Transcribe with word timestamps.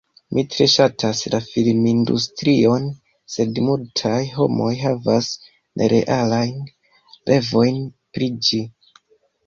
Mi 0.35 0.43
tre 0.53 0.65
ŝatas 0.75 1.19
la 1.33 1.39
filmindustrion, 1.49 2.89
sed 3.35 3.61
multaj 3.67 4.17
homoj 4.39 4.73
havas 4.87 5.31
nerealajn 5.85 6.61
revojn 7.33 7.83
pri 7.99 8.35
ĝi. 8.51 8.67